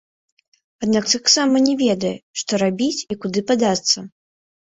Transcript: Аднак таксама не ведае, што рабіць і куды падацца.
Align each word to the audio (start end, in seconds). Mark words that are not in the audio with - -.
Аднак 0.85 1.05
таксама 1.15 1.55
не 1.67 1.75
ведае, 1.83 2.13
што 2.43 2.51
рабіць 2.63 3.05
і 3.17 3.17
куды 3.27 3.39
падацца. 3.51 3.97